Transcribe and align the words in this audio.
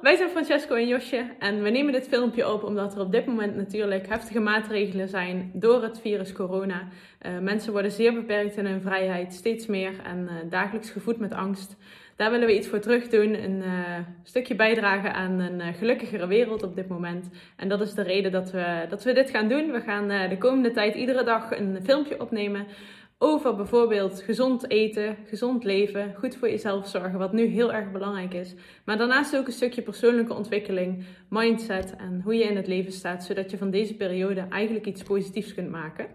wij 0.00 0.16
zijn 0.16 0.30
Francesco 0.30 0.74
en 0.74 0.86
Josje 0.86 1.24
en 1.38 1.62
we 1.62 1.70
nemen 1.70 1.92
dit 1.92 2.08
filmpje 2.08 2.52
op 2.52 2.62
omdat 2.62 2.94
er 2.94 3.00
op 3.00 3.12
dit 3.12 3.26
moment 3.26 3.56
natuurlijk 3.56 4.08
heftige 4.08 4.40
maatregelen 4.40 5.08
zijn 5.08 5.50
door 5.54 5.82
het 5.82 6.00
virus 6.00 6.32
corona. 6.32 6.88
Uh, 7.26 7.38
mensen 7.38 7.72
worden 7.72 7.90
zeer 7.90 8.14
beperkt 8.14 8.56
in 8.56 8.66
hun 8.66 8.80
vrijheid, 8.80 9.32
steeds 9.32 9.66
meer 9.66 9.92
en 10.04 10.18
uh, 10.18 10.50
dagelijks 10.50 10.90
gevoed 10.90 11.18
met 11.18 11.32
angst. 11.32 11.76
Daar 12.16 12.30
willen 12.30 12.46
we 12.46 12.56
iets 12.56 12.68
voor 12.68 12.78
terug 12.78 13.08
doen, 13.08 13.34
een 13.34 13.58
uh, 13.58 13.98
stukje 14.22 14.54
bijdragen 14.54 15.14
aan 15.14 15.38
een 15.38 15.74
gelukkigere 15.74 16.26
wereld 16.26 16.62
op 16.62 16.76
dit 16.76 16.88
moment. 16.88 17.30
En 17.56 17.68
dat 17.68 17.80
is 17.80 17.94
de 17.94 18.02
reden 18.02 18.32
dat 18.32 18.50
we, 18.50 18.86
dat 18.88 19.02
we 19.02 19.12
dit 19.12 19.30
gaan 19.30 19.48
doen. 19.48 19.72
We 19.72 19.80
gaan 19.80 20.28
de 20.28 20.38
komende 20.38 20.70
tijd 20.70 20.94
iedere 20.94 21.24
dag 21.24 21.50
een 21.58 21.78
filmpje 21.84 22.20
opnemen 22.20 22.66
over 23.22 23.56
bijvoorbeeld 23.56 24.22
gezond 24.22 24.70
eten, 24.70 25.16
gezond 25.26 25.64
leven, 25.64 26.14
goed 26.18 26.36
voor 26.36 26.50
jezelf 26.50 26.88
zorgen, 26.88 27.18
wat 27.18 27.32
nu 27.32 27.44
heel 27.44 27.72
erg 27.72 27.92
belangrijk 27.92 28.34
is. 28.34 28.54
Maar 28.84 28.98
daarnaast 28.98 29.36
ook 29.36 29.46
een 29.46 29.52
stukje 29.52 29.82
persoonlijke 29.82 30.34
ontwikkeling, 30.34 31.04
mindset 31.28 31.94
en 31.96 32.20
hoe 32.24 32.34
je 32.34 32.44
in 32.44 32.56
het 32.56 32.66
leven 32.66 32.92
staat, 32.92 33.24
zodat 33.24 33.50
je 33.50 33.58
van 33.58 33.70
deze 33.70 33.96
periode 33.96 34.44
eigenlijk 34.50 34.86
iets 34.86 35.02
positiefs 35.02 35.54
kunt 35.54 35.70
maken. 35.70 36.06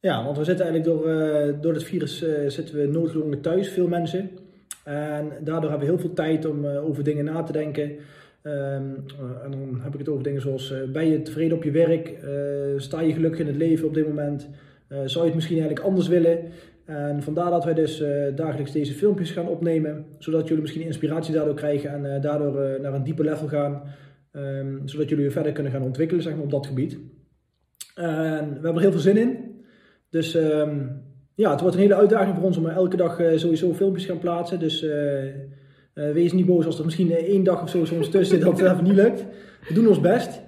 Ja, 0.00 0.24
want 0.24 0.36
we 0.36 0.44
zitten 0.44 0.66
eigenlijk 0.66 0.96
door, 0.96 1.08
uh, 1.08 1.54
door 1.60 1.72
het 1.72 1.84
virus 1.84 2.22
uh, 2.22 2.48
zitten 2.48 2.74
we 2.74 2.86
noodgedwongen 2.86 3.40
thuis, 3.40 3.68
veel 3.68 3.88
mensen. 3.88 4.30
En 4.84 5.32
daardoor 5.40 5.70
hebben 5.70 5.88
we 5.88 5.94
heel 5.94 6.02
veel 6.02 6.14
tijd 6.14 6.44
om 6.44 6.64
uh, 6.64 6.84
over 6.84 7.04
dingen 7.04 7.24
na 7.24 7.42
te 7.42 7.52
denken. 7.52 7.82
Um, 8.42 9.04
en 9.42 9.50
dan 9.50 9.80
heb 9.80 9.92
ik 9.92 9.98
het 9.98 10.08
over 10.08 10.22
dingen 10.22 10.40
zoals, 10.40 10.74
ben 10.92 11.06
je 11.06 11.22
tevreden 11.22 11.56
op 11.56 11.64
je 11.64 11.70
werk? 11.70 12.14
sta 12.76 13.00
je 13.00 13.12
gelukkig 13.12 13.40
in 13.40 13.46
het 13.46 13.56
leven 13.56 13.86
op 13.86 13.94
dit 13.94 14.08
moment? 14.08 14.48
Uh, 14.88 14.98
zou 15.04 15.18
je 15.18 15.30
het 15.30 15.34
misschien 15.34 15.58
eigenlijk 15.58 15.86
anders 15.86 16.08
willen? 16.08 16.38
En 16.84 17.22
vandaar 17.22 17.50
dat 17.50 17.64
wij 17.64 17.74
dus 17.74 18.00
uh, 18.00 18.08
dagelijks 18.34 18.72
deze 18.72 18.92
filmpjes 18.92 19.30
gaan 19.30 19.48
opnemen, 19.48 20.06
zodat 20.18 20.46
jullie 20.48 20.62
misschien 20.62 20.82
inspiratie 20.82 21.34
daardoor 21.34 21.54
krijgen 21.54 21.90
en 21.90 22.04
uh, 22.04 22.22
daardoor 22.22 22.80
naar 22.80 22.94
een 22.94 23.04
dieper 23.04 23.24
level 23.24 23.48
gaan, 23.48 23.82
um, 24.32 24.82
zodat 24.84 25.08
jullie 25.08 25.24
weer 25.24 25.32
verder 25.32 25.52
kunnen 25.52 25.72
gaan 25.72 25.82
ontwikkelen 25.82 26.22
zeg 26.22 26.34
maar, 26.34 26.42
op 26.42 26.50
dat 26.50 26.66
gebied. 26.66 26.98
En 27.94 28.48
we 28.48 28.54
hebben 28.54 28.74
er 28.74 28.80
heel 28.80 28.90
veel 28.90 29.00
zin 29.00 29.16
in. 29.16 29.36
Dus 30.10 30.34
um, 30.34 31.02
ja, 31.34 31.50
het 31.50 31.60
wordt 31.60 31.74
een 31.74 31.82
hele 31.82 31.94
uitdaging 31.94 32.34
voor 32.34 32.44
ons 32.44 32.56
om 32.56 32.66
elke 32.66 32.96
dag 32.96 33.20
sowieso 33.34 33.72
filmpjes 33.72 34.06
gaan 34.06 34.18
plaatsen. 34.18 34.58
Dus 34.58 34.86
wees 35.92 36.32
niet 36.32 36.46
boos 36.46 36.66
als 36.66 36.78
er 36.78 36.84
misschien 36.84 37.12
één 37.12 37.44
dag 37.44 37.62
of 37.62 37.70
zo 37.70 37.84
soms 37.84 38.08
tussen 38.08 38.40
dat 38.40 38.60
het 38.60 38.72
even 38.72 38.84
niet 38.84 38.94
lukt. 38.94 39.24
We 39.68 39.74
doen 39.74 39.88
ons 39.88 40.00
best. 40.00 40.40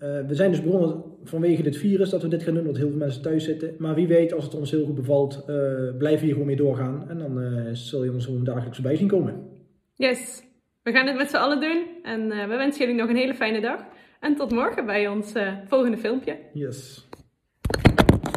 We 0.00 0.34
zijn 0.34 0.50
dus 0.50 0.62
begonnen 0.62 1.04
vanwege 1.22 1.62
dit 1.62 1.76
virus 1.76 2.10
dat 2.10 2.22
we 2.22 2.28
dit 2.28 2.42
gaan 2.42 2.54
doen, 2.54 2.62
omdat 2.62 2.76
heel 2.76 2.88
veel 2.88 2.98
mensen 2.98 3.22
thuis 3.22 3.44
zitten. 3.44 3.74
Maar 3.78 3.94
wie 3.94 4.06
weet, 4.06 4.32
als 4.32 4.44
het 4.44 4.54
ons 4.54 4.70
heel 4.70 4.84
goed 4.84 4.94
bevalt, 4.94 5.34
uh, 5.34 5.46
blijven 5.98 6.20
we 6.20 6.24
hier 6.24 6.32
gewoon 6.32 6.46
mee 6.46 6.56
doorgaan. 6.56 7.08
En 7.08 7.18
dan 7.18 7.42
uh, 7.42 7.68
zul 7.72 8.04
je 8.04 8.12
ons 8.12 8.24
gewoon 8.24 8.44
dagelijks 8.44 8.80
bij 8.80 8.96
zien 8.96 9.08
komen. 9.08 9.48
Yes, 9.94 10.42
we 10.82 10.92
gaan 10.92 11.06
het 11.06 11.16
met 11.16 11.30
z'n 11.30 11.36
allen 11.36 11.60
doen. 11.60 11.86
En 12.02 12.28
we 12.28 12.56
wensen 12.56 12.80
jullie 12.80 13.00
nog 13.00 13.08
een 13.08 13.16
hele 13.16 13.34
fijne 13.34 13.60
dag. 13.60 13.84
En 14.20 14.36
tot 14.36 14.50
morgen 14.50 14.86
bij 14.86 15.08
ons 15.08 15.32
volgende 15.68 15.98
filmpje. 15.98 16.36
Yes. 16.52 17.08